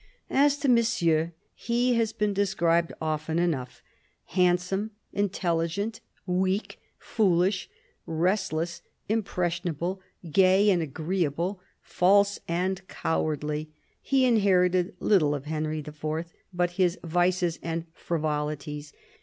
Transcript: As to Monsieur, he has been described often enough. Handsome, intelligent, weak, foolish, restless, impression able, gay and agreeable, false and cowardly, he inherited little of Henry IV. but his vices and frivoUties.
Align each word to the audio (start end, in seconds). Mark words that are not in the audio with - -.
As 0.31 0.57
to 0.57 0.67
Monsieur, 0.67 1.31
he 1.53 1.93
has 1.93 2.11
been 2.11 2.33
described 2.33 2.91
often 2.99 3.37
enough. 3.37 3.83
Handsome, 4.29 4.89
intelligent, 5.13 6.01
weak, 6.25 6.79
foolish, 6.97 7.69
restless, 8.07 8.81
impression 9.07 9.69
able, 9.69 10.01
gay 10.31 10.71
and 10.71 10.81
agreeable, 10.81 11.59
false 11.83 12.39
and 12.47 12.81
cowardly, 12.87 13.69
he 14.01 14.25
inherited 14.25 14.95
little 14.99 15.35
of 15.35 15.45
Henry 15.45 15.81
IV. 15.85 16.25
but 16.51 16.71
his 16.71 16.97
vices 17.03 17.59
and 17.61 17.85
frivoUties. 17.93 18.93